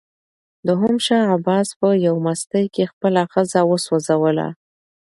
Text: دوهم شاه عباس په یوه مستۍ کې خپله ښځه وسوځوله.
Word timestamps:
دوهم 0.67 0.95
شاه 1.05 1.25
عباس 1.35 1.67
په 1.79 1.87
یوه 2.05 2.21
مستۍ 2.25 2.65
کې 2.73 2.89
خپله 2.91 3.21
ښځه 3.31 3.59
وسوځوله. 3.69 4.47